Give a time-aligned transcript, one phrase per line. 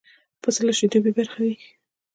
[0.41, 1.55] پسه له شیدو بې برخې وي.